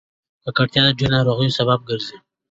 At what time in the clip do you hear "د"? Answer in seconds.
0.85-0.89